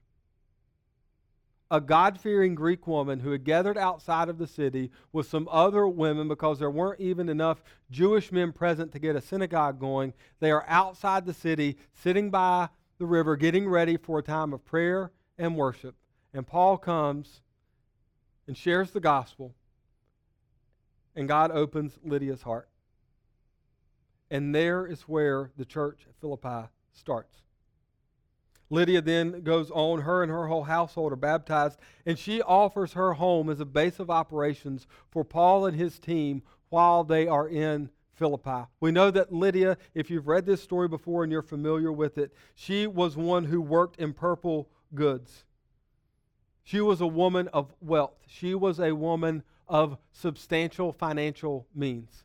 [1.72, 5.88] a God fearing Greek woman who had gathered outside of the city with some other
[5.88, 10.16] women because there weren't even enough Jewish men present to get a synagogue going.
[10.40, 14.66] They are outside the city, sitting by the river, getting ready for a time of
[14.66, 15.95] prayer and worship.
[16.34, 17.41] And Paul comes
[18.45, 19.56] and shares the gospel,
[21.15, 22.69] and God opens Lydia's heart.
[24.30, 27.38] And there is where the church at Philippi starts.
[28.69, 33.13] Lydia then goes on, her and her whole household are baptized, and she offers her
[33.13, 37.90] home as a base of operations for Paul and his team while they are in
[38.13, 38.67] Philippi.
[38.79, 42.31] We know that Lydia, if you've read this story before and you're familiar with it,
[42.54, 45.46] she was one who worked in purple goods.
[46.63, 48.17] She was a woman of wealth.
[48.27, 52.23] She was a woman of substantial financial means.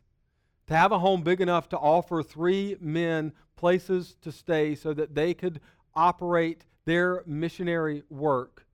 [0.67, 5.15] To have a home big enough to offer three men places to stay so that
[5.15, 5.61] they could
[5.95, 8.65] operate their missionary work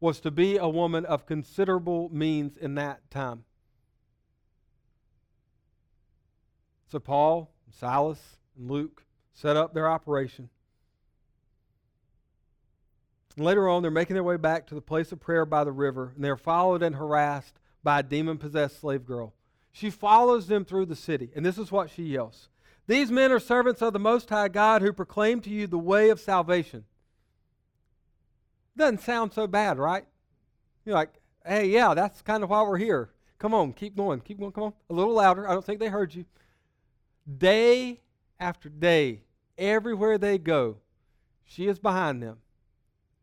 [0.00, 3.44] was to be a woman of considerable means in that time.
[6.90, 10.50] So Paul, Silas, and Luke set up their operation.
[13.36, 15.72] And later on, they're making their way back to the place of prayer by the
[15.72, 19.34] river, and they're followed and harassed by a demon possessed slave girl.
[19.72, 22.48] She follows them through the city, and this is what she yells
[22.86, 26.08] These men are servants of the Most High God who proclaim to you the way
[26.08, 26.84] of salvation.
[28.76, 30.06] Doesn't sound so bad, right?
[30.84, 31.14] You're like,
[31.44, 33.10] hey, yeah, that's kind of why we're here.
[33.38, 34.72] Come on, keep going, keep going, come on.
[34.88, 35.48] A little louder.
[35.48, 36.24] I don't think they heard you.
[37.36, 38.00] Day
[38.40, 39.22] after day,
[39.58, 40.76] everywhere they go,
[41.44, 42.38] she is behind them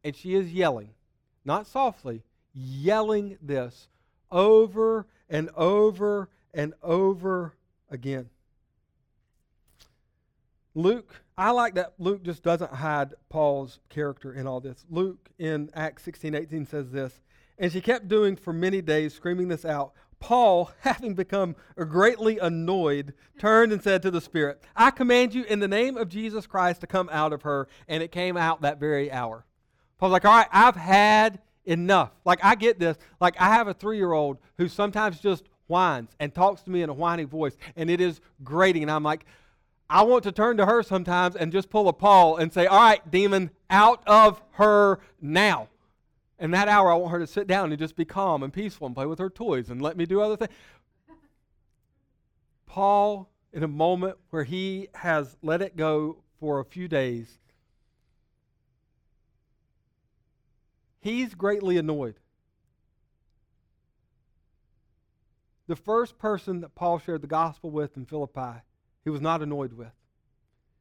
[0.03, 0.89] and she is yelling,
[1.45, 2.23] not softly,
[2.53, 3.87] yelling this
[4.31, 7.55] over and over and over
[7.89, 8.29] again.
[10.75, 14.85] Luke, I like that Luke just doesn't hide Paul's character in all this.
[14.89, 17.21] Luke in Acts 16 18 says this,
[17.57, 19.93] and she kept doing for many days, screaming this out.
[20.19, 25.59] Paul, having become greatly annoyed, turned and said to the Spirit, I command you in
[25.59, 27.67] the name of Jesus Christ to come out of her.
[27.87, 29.45] And it came out that very hour.
[29.97, 32.11] Paul's like, all right, I've had enough.
[32.25, 32.97] Like, I get this.
[33.19, 36.81] Like, I have a three year old who sometimes just whines and talks to me
[36.81, 38.83] in a whiny voice, and it is grating.
[38.83, 39.25] And I'm like,
[39.89, 42.81] I want to turn to her sometimes and just pull a Paul and say, all
[42.81, 45.69] right, demon, out of her now.
[46.39, 48.87] In that hour, I want her to sit down and just be calm and peaceful
[48.87, 50.51] and play with her toys and let me do other things.
[52.65, 57.37] Paul, in a moment where he has let it go for a few days,
[61.03, 62.15] he's greatly annoyed.
[65.67, 68.61] The first person that Paul shared the gospel with in Philippi,
[69.03, 69.91] he was not annoyed with.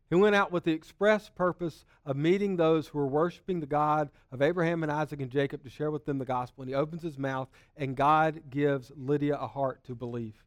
[0.09, 4.11] He went out with the express purpose of meeting those who were worshiping the God
[4.31, 6.63] of Abraham and Isaac and Jacob to share with them the gospel.
[6.63, 10.45] And he opens his mouth, and God gives Lydia a heart to believe.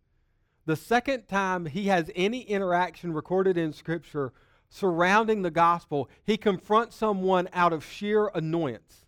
[0.65, 4.33] The second time he has any interaction recorded in Scripture
[4.69, 9.04] surrounding the gospel, he confronts someone out of sheer annoyance.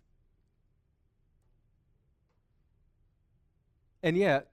[4.02, 4.48] And yet,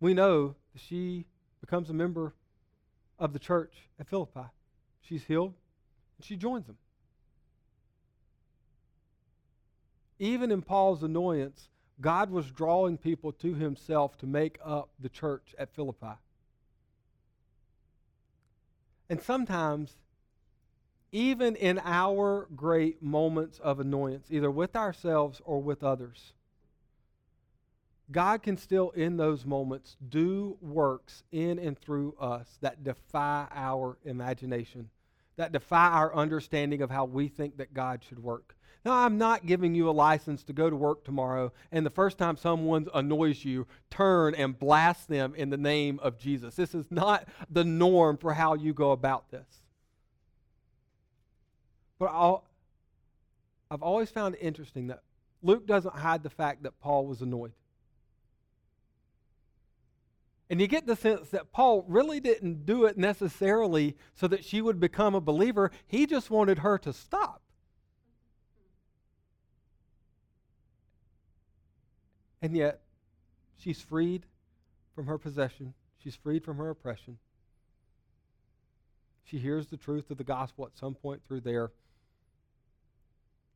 [0.00, 1.26] we know that she
[1.60, 2.34] becomes a member
[3.18, 4.46] of the church at Philippi.
[5.00, 5.54] She's healed,
[6.16, 6.78] and she joins them.
[10.18, 11.68] Even in Paul's annoyance,
[12.00, 16.18] God was drawing people to himself to make up the church at Philippi.
[19.08, 19.96] And sometimes,
[21.12, 26.32] even in our great moments of annoyance, either with ourselves or with others,
[28.10, 33.96] God can still, in those moments, do works in and through us that defy our
[34.04, 34.90] imagination,
[35.36, 38.56] that defy our understanding of how we think that God should work.
[38.84, 42.18] Now, I'm not giving you a license to go to work tomorrow and the first
[42.18, 46.54] time someone annoys you, turn and blast them in the name of Jesus.
[46.54, 49.46] This is not the norm for how you go about this.
[51.98, 52.44] But I'll,
[53.70, 55.02] I've always found it interesting that
[55.42, 57.52] Luke doesn't hide the fact that Paul was annoyed.
[60.50, 64.60] And you get the sense that Paul really didn't do it necessarily so that she
[64.60, 65.70] would become a believer.
[65.86, 67.40] He just wanted her to stop.
[72.42, 72.82] And yet,
[73.56, 74.26] she's freed
[74.94, 77.18] from her possession, she's freed from her oppression.
[79.24, 81.72] She hears the truth of the gospel at some point through there.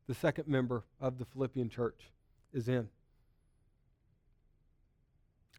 [0.07, 2.09] The second member of the Philippian church
[2.51, 2.89] is in.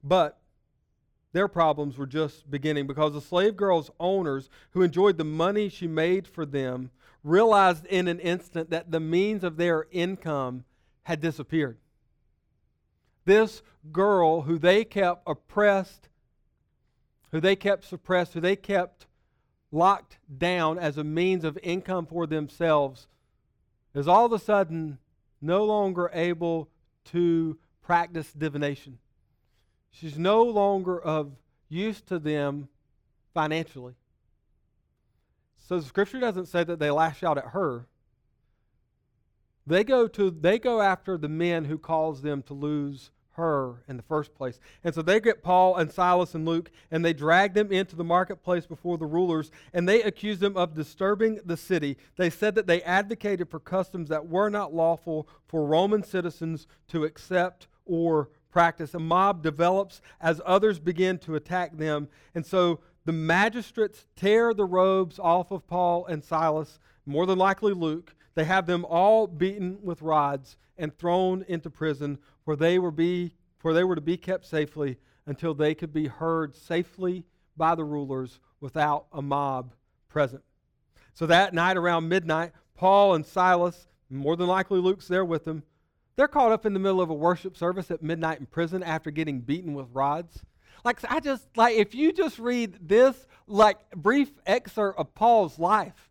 [0.03, 0.41] But
[1.33, 5.87] their problems were just beginning because the slave girl's owners, who enjoyed the money she
[5.87, 6.91] made for them,
[7.23, 10.65] realized in an instant that the means of their income
[11.05, 11.77] had disappeared.
[13.25, 13.63] This
[13.93, 16.09] girl, who they kept oppressed,
[17.31, 19.07] who they kept suppressed, who they kept
[19.71, 23.07] locked down as a means of income for themselves,
[23.95, 24.99] is all of a sudden
[25.41, 26.69] no longer able
[27.05, 28.99] to practice divination.
[29.91, 31.33] She's no longer of
[31.69, 32.69] use to them
[33.35, 33.95] financially.
[35.57, 37.87] So the scripture doesn't say that they lash out at her.
[39.67, 43.97] They go to they go after the men who caused them to lose her in
[43.97, 44.59] the first place.
[44.83, 48.05] And so they get Paul and Silas and Luke and they drag them into the
[48.05, 51.97] marketplace before the rulers and they accuse them of disturbing the city.
[52.17, 57.05] They said that they advocated for customs that were not lawful for Roman citizens to
[57.05, 58.95] accept or practice.
[58.95, 62.09] A mob develops as others begin to attack them.
[62.35, 66.79] And so the magistrates tear the robes off of Paul and Silas.
[67.07, 72.19] more than likely Luke, they have them all beaten with rods and thrown into prison
[72.45, 76.07] where they were be for they were to be kept safely until they could be
[76.07, 77.25] heard safely
[77.57, 79.75] by the rulers without a mob
[80.09, 80.43] present.
[81.13, 85.63] So that night around midnight, Paul and Silas, more than likely Luke's there with them,
[86.21, 89.11] they're caught up in the middle of a worship service at midnight in prison after
[89.11, 90.43] getting beaten with rods.
[90.85, 96.11] Like I just like if you just read this like brief excerpt of Paul's life,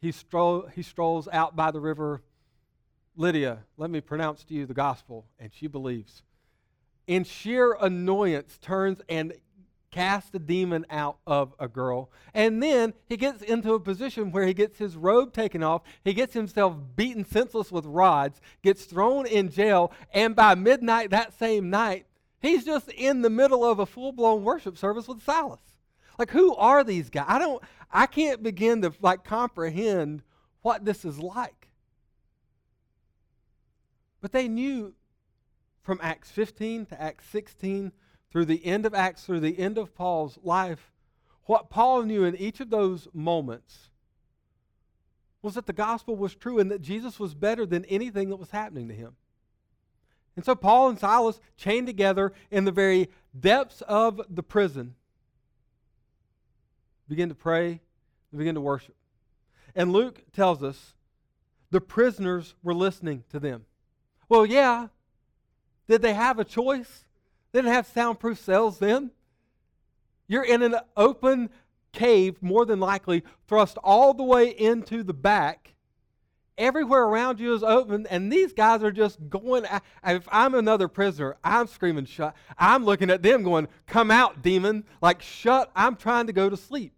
[0.00, 2.24] he, stroll, he strolls out by the river.
[3.14, 6.24] Lydia, let me pronounce to you the gospel, and she believes.
[7.06, 9.32] In sheer annoyance, turns and
[9.96, 12.10] casts the demon out of a girl.
[12.34, 16.12] And then he gets into a position where he gets his robe taken off, he
[16.12, 21.70] gets himself beaten senseless with rods, gets thrown in jail, and by midnight that same
[21.70, 22.04] night,
[22.42, 25.60] he's just in the middle of a full blown worship service with Silas.
[26.18, 27.24] Like, who are these guys?
[27.26, 30.22] I don't, I can't begin to like comprehend
[30.60, 31.68] what this is like.
[34.20, 34.92] But they knew
[35.82, 37.92] from Acts 15 to Acts 16
[38.36, 40.92] through the end of Acts, through the end of Paul's life,
[41.44, 43.88] what Paul knew in each of those moments
[45.40, 48.50] was that the gospel was true and that Jesus was better than anything that was
[48.50, 49.16] happening to him.
[50.36, 53.08] And so Paul and Silas, chained together in the very
[53.40, 54.96] depths of the prison,
[57.08, 57.80] begin to pray,
[58.32, 58.96] and begin to worship.
[59.74, 60.92] And Luke tells us
[61.70, 63.64] the prisoners were listening to them.
[64.28, 64.88] Well, yeah.
[65.88, 67.05] Did they have a choice?
[67.56, 69.12] They didn't have soundproof cells then.
[70.28, 71.48] You're in an open
[71.90, 75.72] cave, more than likely, thrust all the way into the back.
[76.58, 79.64] Everywhere around you is open, and these guys are just going.
[80.04, 82.36] If I'm another prisoner, I'm screaming, shut.
[82.58, 84.84] I'm looking at them going, come out, demon.
[85.00, 85.70] Like, shut.
[85.74, 86.92] I'm trying to go to sleep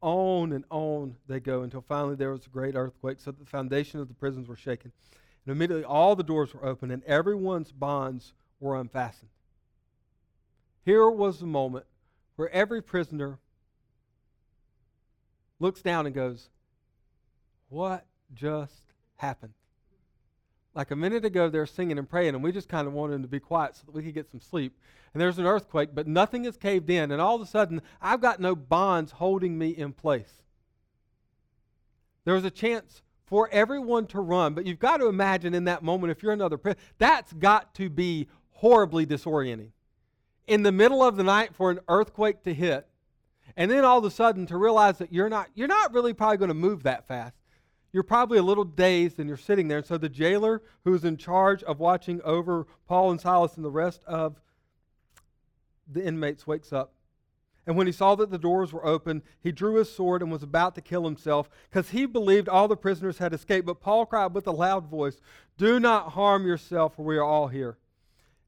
[0.00, 3.44] on and on they go until finally there was a great earthquake, so that the
[3.44, 4.90] foundation of the prisons were shaken.
[5.44, 8.32] And immediately all the doors were open, and everyone's bonds
[8.64, 9.30] were unfastened.
[10.84, 11.84] Here was the moment
[12.36, 13.38] where every prisoner
[15.60, 16.48] looks down and goes,
[17.68, 18.82] What just
[19.16, 19.52] happened?
[20.74, 23.22] Like a minute ago, they're singing and praying, and we just kind of wanted them
[23.22, 24.76] to be quiet so that we could get some sleep.
[25.12, 27.12] And there's an earthquake, but nothing is caved in.
[27.12, 30.42] And all of a sudden, I've got no bonds holding me in place.
[32.24, 35.84] There was a chance for everyone to run, but you've got to imagine in that
[35.84, 39.70] moment, if you're another prisoner, that's got to be horribly disorienting.
[40.46, 42.86] In the middle of the night for an earthquake to hit,
[43.56, 46.38] and then all of a sudden to realize that you're not, you're not really probably
[46.38, 47.36] going to move that fast
[47.94, 49.78] you're probably a little dazed and you're sitting there.
[49.78, 53.70] And so the jailer who's in charge of watching over Paul and Silas and the
[53.70, 54.40] rest of
[55.86, 56.92] the inmates wakes up.
[57.68, 60.42] And when he saw that the doors were open, he drew his sword and was
[60.42, 63.64] about to kill himself because he believed all the prisoners had escaped.
[63.64, 65.20] But Paul cried with a loud voice,
[65.56, 67.78] Do not harm yourself, for we are all here.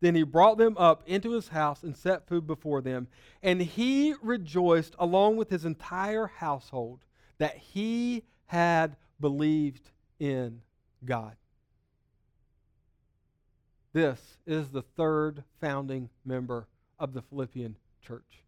[0.00, 3.08] Then he brought them up into his house and set food before them.
[3.42, 7.00] And he rejoiced along with his entire household
[7.38, 9.90] that he had believed
[10.20, 10.62] in
[11.04, 11.36] God.
[13.92, 16.68] This is the third founding member
[16.98, 18.44] of the Philippian church.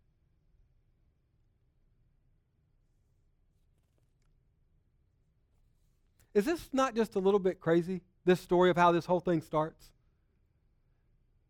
[6.33, 9.41] Is this not just a little bit crazy, this story of how this whole thing
[9.41, 9.91] starts?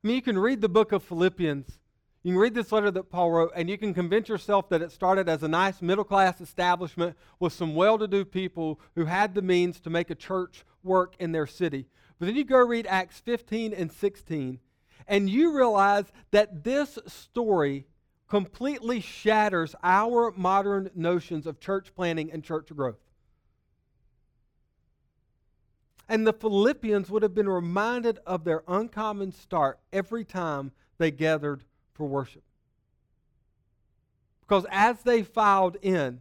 [0.02, 1.78] I mean, you can read the book of Philippians
[2.22, 4.92] you can read this letter that Paul wrote, and you can convince yourself that it
[4.92, 9.34] started as a nice middle class establishment with some well to do people who had
[9.34, 11.86] the means to make a church work in their city.
[12.18, 14.58] But then you go read Acts 15 and 16,
[15.08, 17.86] and you realize that this story
[18.28, 22.98] completely shatters our modern notions of church planning and church growth.
[26.10, 31.62] And the Philippians would have been reminded of their uncommon start every time they gathered
[31.94, 32.42] for worship.
[34.40, 36.20] Because as they filed in,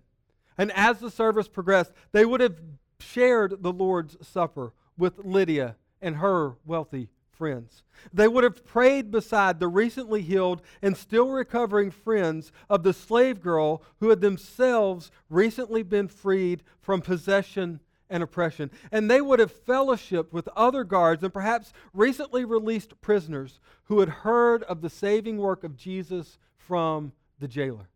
[0.59, 2.61] and as the service progressed, they would have
[2.99, 7.81] shared the Lord's Supper with Lydia and her wealthy friends.
[8.13, 13.41] They would have prayed beside the recently healed and still recovering friends of the slave
[13.41, 17.79] girl who had themselves recently been freed from possession
[18.09, 18.71] and oppression.
[18.91, 24.09] And they would have fellowshipped with other guards and perhaps recently released prisoners who had
[24.09, 27.89] heard of the saving work of Jesus from the jailer.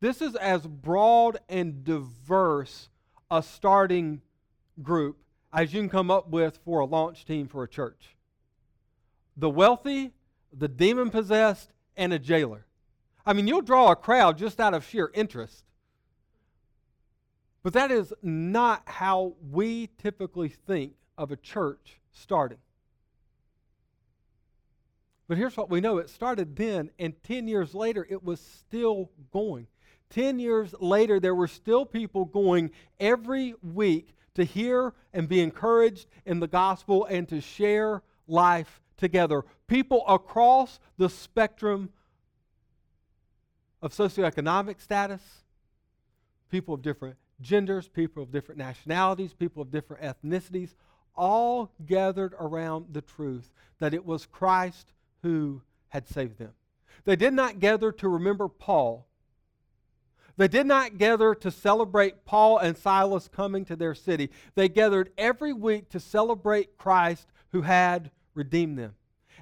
[0.00, 2.88] This is as broad and diverse
[3.30, 4.20] a starting
[4.82, 5.18] group
[5.52, 8.16] as you can come up with for a launch team for a church.
[9.36, 10.12] The wealthy,
[10.52, 12.66] the demon possessed, and a jailer.
[13.24, 15.64] I mean, you'll draw a crowd just out of sheer interest.
[17.66, 22.60] But that is not how we typically think of a church starting.
[25.26, 29.10] But here's what we know it started then, and 10 years later, it was still
[29.32, 29.66] going.
[30.10, 36.06] 10 years later, there were still people going every week to hear and be encouraged
[36.24, 39.42] in the gospel and to share life together.
[39.66, 41.90] People across the spectrum
[43.82, 45.22] of socioeconomic status,
[46.48, 50.74] people of different genders, people of different nationalities, people of different ethnicities,
[51.14, 56.52] all gathered around the truth that it was Christ who had saved them.
[57.04, 59.06] They did not gather to remember Paul
[60.36, 64.30] they did not gather to celebrate Paul and Silas coming to their city.
[64.54, 68.95] They gathered every week to celebrate Christ who had redeemed them.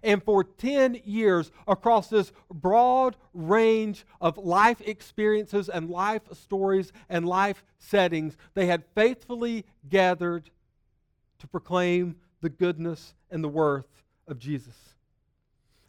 [0.05, 7.27] And for 10 years, across this broad range of life experiences and life stories and
[7.27, 10.51] life settings, they had faithfully gathered
[11.39, 13.89] to proclaim the goodness and the worth
[14.29, 14.77] of Jesus.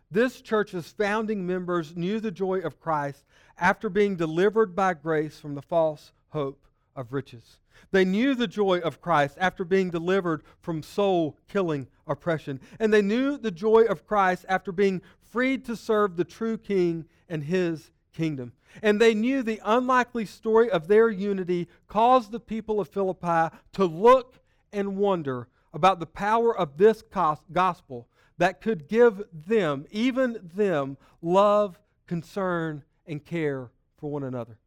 [0.09, 3.25] This church's founding members knew the joy of Christ
[3.57, 7.59] after being delivered by grace from the false hope of riches.
[7.91, 12.59] They knew the joy of Christ after being delivered from soul killing oppression.
[12.79, 17.05] And they knew the joy of Christ after being freed to serve the true King
[17.27, 18.53] and his kingdom.
[18.81, 23.85] And they knew the unlikely story of their unity caused the people of Philippi to
[23.85, 24.39] look
[24.71, 27.03] and wonder about the power of this
[27.51, 34.57] gospel that could give them, even them, love, concern, and care for one another.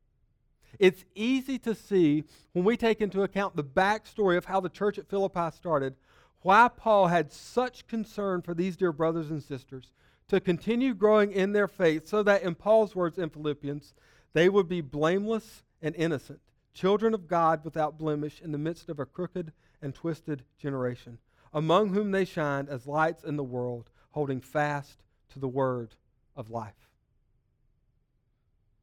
[0.78, 4.98] It's easy to see when we take into account the backstory of how the church
[4.98, 5.94] at Philippi started,
[6.42, 9.90] why Paul had such concern for these dear brothers and sisters
[10.28, 13.94] to continue growing in their faith so that, in Paul's words in Philippians,
[14.34, 16.40] they would be blameless and innocent,
[16.74, 21.18] children of God without blemish in the midst of a crooked and twisted generation,
[21.52, 25.94] among whom they shined as lights in the world, holding fast to the word
[26.36, 26.88] of life.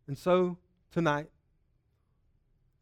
[0.07, 0.57] And so,
[0.91, 1.29] tonight,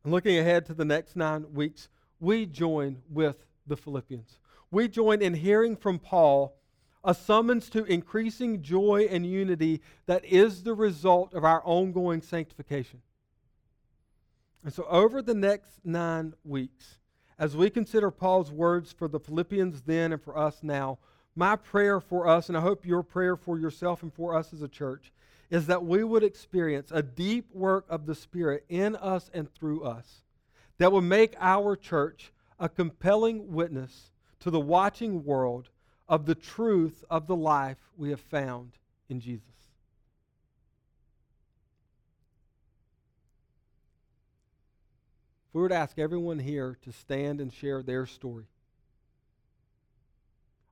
[0.03, 1.89] and looking ahead to the next nine weeks,
[2.19, 4.39] we join with the Philippians.
[4.71, 6.55] We join in hearing from Paul
[7.03, 13.01] a summons to increasing joy and unity that is the result of our ongoing sanctification.
[14.63, 16.99] And so, over the next nine weeks,
[17.37, 20.99] as we consider Paul's words for the Philippians then and for us now,
[21.35, 24.61] my prayer for us, and I hope your prayer for yourself and for us as
[24.61, 25.11] a church,
[25.49, 29.83] is that we would experience a deep work of the Spirit in us and through
[29.83, 30.23] us
[30.77, 35.69] that will make our church a compelling witness to the watching world
[36.07, 38.71] of the truth of the life we have found
[39.09, 39.47] in Jesus.
[45.49, 48.47] If we were to ask everyone here to stand and share their story,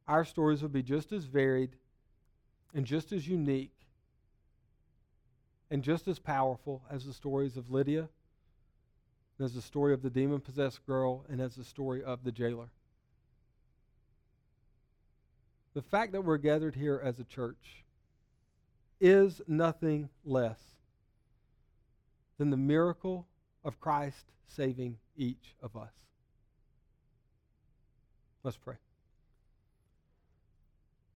[0.07, 1.76] our stories would be just as varied
[2.74, 3.76] and just as unique
[5.72, 8.09] and just as powerful as the stories of Lydia,
[9.39, 12.69] as the story of the demon possessed girl, and as the story of the jailer.
[15.74, 17.86] The fact that we're gathered here as a church
[18.99, 20.59] is nothing less
[22.38, 23.26] than the miracle
[23.63, 25.93] of Christ saving each of us.
[28.43, 28.76] Let's pray.